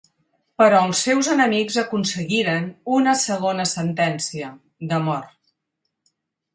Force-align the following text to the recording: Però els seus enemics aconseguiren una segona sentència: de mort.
Però 0.61 0.79
els 0.85 1.01
seus 1.07 1.29
enemics 1.33 1.77
aconseguiren 1.83 2.67
una 2.97 3.15
segona 3.27 3.69
sentència: 3.77 4.53
de 4.95 5.05
mort. 5.09 5.41